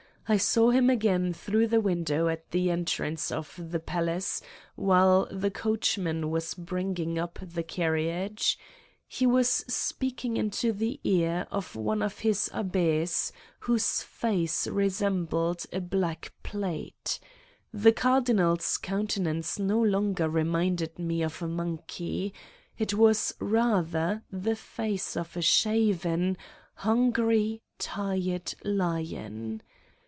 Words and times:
I 0.27 0.37
saw 0.37 0.69
him 0.69 0.89
again 0.89 1.33
through 1.33 1.67
the 1.67 1.81
window 1.81 2.29
at 2.29 2.51
the 2.51 2.69
entrance 2.71 3.33
of 3.33 3.53
the 3.71 3.81
palace, 3.81 4.41
while 4.75 5.27
the 5.29 5.51
coachman 5.51 6.29
was 6.31 6.53
bringing 6.53 7.19
up 7.19 7.37
the 7.41 7.63
carriage: 7.63 8.57
he 9.09 9.25
was 9.25 9.49
speaking 9.49 10.37
into 10.37 10.71
the 10.71 11.01
ear 11.03 11.47
of 11.51 11.75
one 11.75 12.01
of 12.01 12.19
his 12.19 12.49
abbes, 12.53 13.33
whose 13.59 14.03
face 14.03 14.67
re 14.67 14.87
sembled 14.87 15.65
a 15.73 15.81
black 15.81 16.31
plate. 16.43 17.19
The 17.73 17.91
Cardinal's 17.91 18.77
counte 18.77 19.19
nance 19.19 19.59
no 19.59 19.81
longer 19.81 20.29
reminded 20.29 20.97
me 20.97 21.23
of 21.23 21.41
a 21.41 21.47
monkey: 21.49 22.33
it 22.77 22.93
was 22.93 23.33
rather 23.41 24.23
the 24.31 24.55
face 24.55 25.17
of 25.17 25.35
a 25.35 25.41
shaven, 25.41 26.37
hungry, 26.75 27.61
tired 27.79 28.53
lion. 28.63 29.61